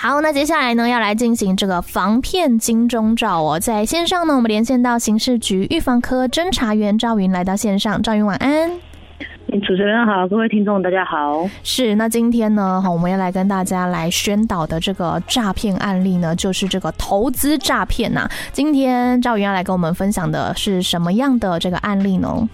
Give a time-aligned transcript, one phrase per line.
[0.00, 3.58] 好，那接下来呢，要来进行这个防骗金钟罩哦。
[3.58, 8.70] 在线上呢，我们连线到刑事局预防科侦查员赵云来到线上，赵云晚安。
[9.48, 11.44] 主持人好，各位听众大家好。
[11.64, 18.28] 是，那今天呢，我们要来跟大家来宣导的这个诈骗案例呢，就是这个投资诈骗呐。
[18.52, 22.48] 今天赵云要来跟我们分享的是什么样的这个案例呢？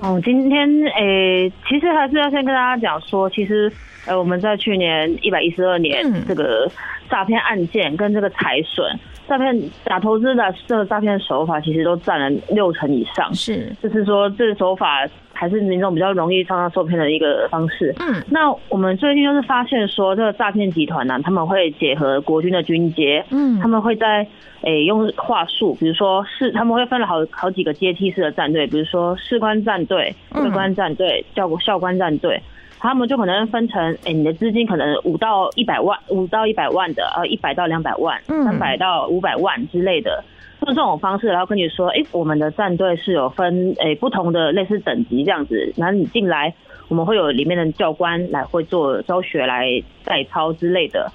[0.00, 3.72] 哦，今天诶、欸，其实还是要先跟大家讲说，其实。
[4.06, 6.66] 呃，我们在去年一百一十二年，这个
[7.10, 8.98] 诈骗案件跟这个财损
[9.28, 13.32] 诈骗假投资的这个诈骗手法，其实都占了六成以上。
[13.34, 17.94] 是，就是说这个手法还是民众比较容易上当受骗的一个方式。
[18.00, 24.26] 嗯，那我们最近就是发现说，这个诈骗集团呢，他们会结合国军的军阶，嗯，他们会在
[24.62, 32.42] 诶用话术，比如说是他们会分了好好几个阶梯式的战队，比如说士官战队、士官战队、教校官战队。
[32.80, 40.22] 他们就可能分成，哎、欸，你的资金可能五到一百万，五到一百万的，呃，一百到两百万，三百到五百万之类的，
[40.64, 46.54] 用这种方式，然后跟你说，哎、欸，我们的战队是有分，哎、欸，不同的类似等级这样子，然后你进来，
[46.86, 49.66] 我们会有里面的教官来会做教学来
[50.04, 51.10] 代操之类的。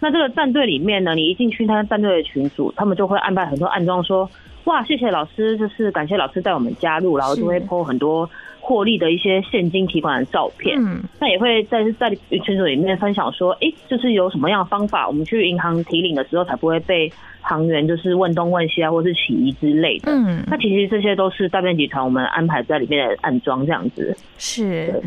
[0.00, 4.30] 那这个战队里面呢，你一进去，他战队的群组，他们就会安排很多暗装，说，
[4.64, 8.30] 哇，谢谢老师，就是感谢老师带我们加入，然后就会 po 很多。
[8.60, 12.10] 获利的一些现金提款的照片，嗯，那也会在在
[12.44, 20.12] 群组里面分享说，哎，就是有什么样的方法，我们去银行提领的时候才不会被行员就是问东问西啊，或是起疑之类的。
[20.12, 24.16] 嗯，那其实这些都是诈骗集团我们安排在里面的暗装这样子。
[24.36, 25.02] 是。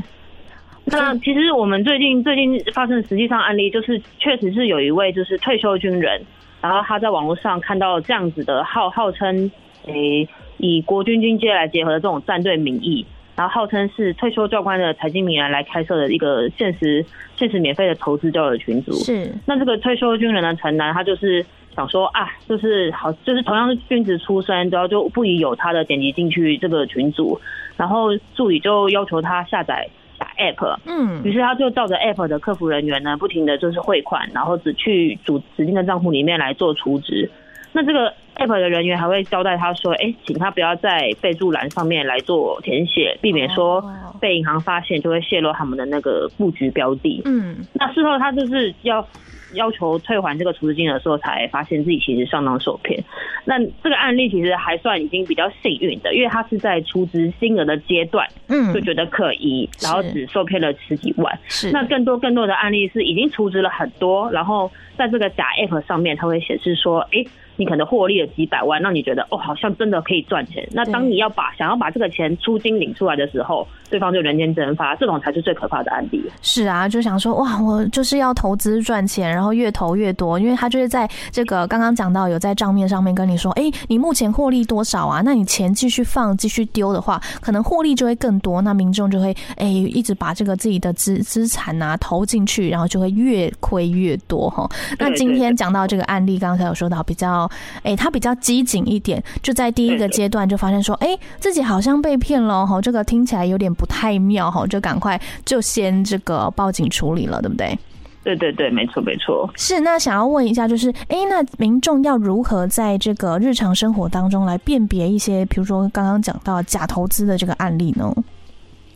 [0.84, 6.20] 那其实我们最近最近发生的实际上案例，就是确实是有一位就是退休军人，
[6.60, 9.50] 然后他在网络上看到这样子的号号称，
[9.86, 13.06] 诶，以国军军阶来结合的这种战队名义。
[13.42, 17.04] 然后号称是退休教官的财经名人来开设的一个限时、
[17.36, 18.94] 限时免费的投资交流群组。
[18.94, 21.44] 是，那这个退休军人的陈男，他就是
[21.76, 27.42] 想说啊，就是好，就是同样是军职出身，然后就不宜有他的点击进去这个群组，
[27.78, 37.28] 然后助理就要求他下载打 app，嗯，于是他就照着 app 的客服人员呢，不停的就是汇款，然后只去主指定的账户里面来做储值。
[37.74, 43.84] 那这个 app 的人员还会交代他说：“哎，请他不要在备注栏上面来做填写，避免说
[44.20, 49.08] 被银行发现就会泄露他们的那个布局标的。”嗯，那事后他就是要
[49.54, 53.02] 要求退还这个储值金额的时候，才发现自己其实上当受骗。
[53.46, 61.40] 那这个案例其实还算已经比较幸运的，因为他是在出资金额的阶段，嗯，就觉得可疑，然后只受骗了十几万。
[61.48, 67.24] 是，那更多更多的案例是已经出资了很多，然后在这个假 app 上面，它会显示说：“哎。”
[67.62, 70.68] 你可能获利了几百万，让你觉得哦，好像真的可以赚钱。
[70.72, 76.24] 那当你要把想要把这个钱出金领出来的时候，对方就人间蒸发，这种才是最可怕的案例。
[76.42, 85.22] 是啊，就想说哇，我就是要投资赚钱，然后越投越多，因为他就是在这个刚刚讲到有在账面上面跟你说，哎、欸，你目前获利多少啊？
[85.24, 94.68] 那你钱继续放继续丢的话，可能获利就会更多，那民众就会哎、欸、一直把这个自己的资资产啊投进去，然后就会越亏越多哈。
[94.98, 103.72] 那今天讲到这个案例，刚才有说到比较哎、欸，他比较机警一点，就在第一个阶段就发现说，哎、欸，自己好像被骗了哈，这个听起来有点。
[103.82, 107.76] 不太妙哈，就赶快就先这个报警处理了，对不对？
[108.22, 109.50] 对对对，没错没错。
[109.56, 118.14] 是，那想要问一下，就是哎，那民众要如何在这个日常生活当中来辨别一些，比如说刚刚讲到假投资的这个案例呢？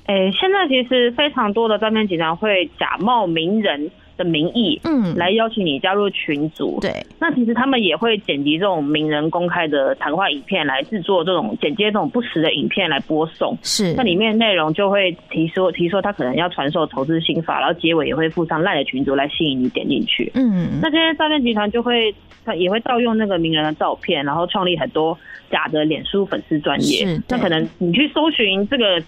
[0.06, 6.80] 哎，现在其实非常多的诈骗集团会假冒名人的名义，嗯，来邀请你加入群组。
[6.82, 13.58] 对，那其实他们也会剪辑这种名人公开的谈话影片，来制作这种剪接这种不实的影片来播送。
[13.62, 20.32] 是，那里面内容就会提说提说他可能要传授投资心法，然后结尾也会附上赖的群组来吸引你点进去。
[20.36, 22.14] 嗯，那这些诈骗集团就会
[22.46, 25.18] 他也会盗用那个名人的照片，然后创立很多
[25.52, 27.06] 假的脸书粉丝专页。
[27.28, 29.02] 那可能你去搜寻这个。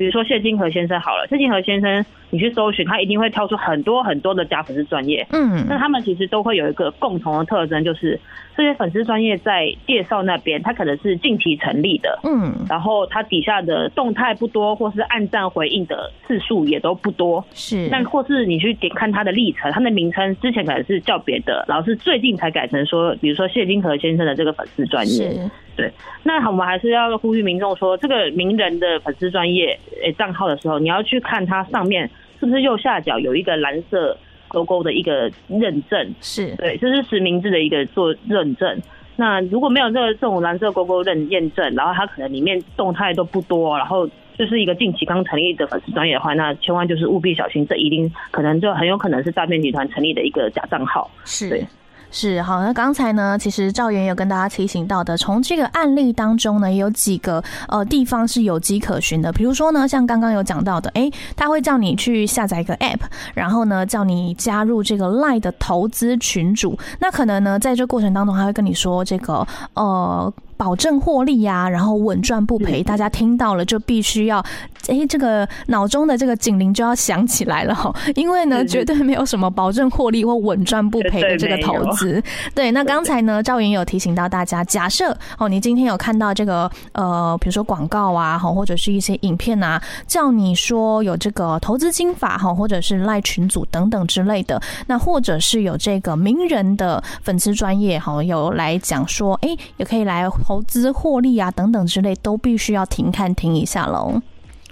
[0.00, 5.26] 比如说谢金河先生好了，谢金河先生，你去搜寻，他一定会挑出很多很多的假粉丝专业。
[5.30, 8.18] 嗯，那他们其实都会有一个共同的特征，就是
[8.60, 12.20] 这些粉丝专业在介绍那边，他可能是近期成立的。
[12.24, 17.42] 嗯，然后他底下的动态不多，或是按赞回应的次数也都不多。
[17.54, 25.50] 是，那或是你去点看他的历程，他的名称之前可能是叫别的，然后是最近才改成说，比如说谢金河先生的这个粉丝专业。
[25.74, 25.90] 对，
[26.22, 34.14] 那我们还是要呼吁民众说，这个名人的粉丝专业诶账号的时候，你要去看它上面是不是右下角有一个蓝色
[34.50, 38.78] 勾勾的一个认证，是对，这是实名制的一个做认证。
[39.16, 51.10] 那如果没有这个这种蓝色勾勾认验证，然后它可能里面动态都不多，然后就是一个近期刚成立的粉丝专业的话，那千万就是务必小心，这一定可能就很有可能是诈骗集团成立的一个假账号。
[51.24, 51.64] 是。
[52.10, 59.32] 是好，那刚才呢，其实赵元有跟大家提醒到的，从这个案例当中呢，也有几个呃地方是有迹可循的。
[59.32, 63.00] 比如说呢，像刚刚有讲到的，诶，他会叫你去下载一个 App，
[63.34, 66.78] 然后呢，叫你加入这个 Line 的投资群组。
[66.98, 70.32] 那可能呢，在这过程当中，他会跟你说这个呃。
[70.60, 72.82] 保证获利呀、啊，然后稳赚不赔。
[72.82, 74.44] 大家听到了就必须要，
[74.88, 82.22] 哎，这个脑中的这个警铃就要响起来了哈，因为呢，绝对没有什么保证获利或稳赚不赔的这个投资。
[82.54, 99.48] 对，那刚才呢，赵云有提醒到大家，假设哦，你今天有看到这个呃，比如说广告啊，哈，或者是一些影片啊，叫你说有这个投资金法哈，或者是赖群组等等之类的，那或者是有这个名人的粉丝专业哈，有来讲说，哎，
[99.78, 100.28] 也可以来。
[100.50, 104.20] 投资获利啊，等等之类，都必须要停看停一下喽。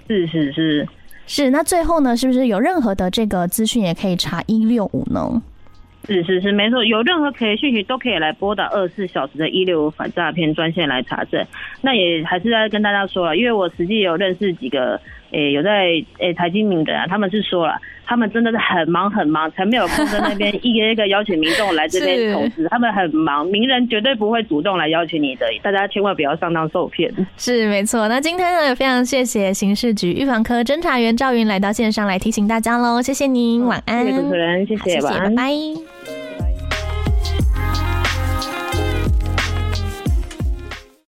[0.09, 0.85] 是是是
[1.25, 5.41] 是，那最后呢，是不是有任何的这个资讯也可以查一六五呢？
[6.05, 11.41] 是是是，没错，有任何可以讯息都可以来拨打二十四小时的一六五反诈骗专线来查证。
[11.79, 14.99] 那也还是要跟大家说了，因为我实际有认识几个。
[15.31, 15.85] 诶、欸，有在
[16.19, 22.67] 诶财经名人啊，他们是说了，他们真的是很忙很忙，才没有空在那边一个一个邀请民众来这边投资。
[22.69, 27.13] 他们很忙，名人绝对不会主动来邀请你的，大家千万不要上当受骗。
[27.37, 28.07] 是没错。
[28.07, 34.05] 那今天呢，也非常谢谢刑事局预防科侦查员赵云来到线上来提醒大家喽，谢谢您，晚安。
[34.05, 35.98] 谢谢主持人，谢谢，谢谢，晚安，拜拜。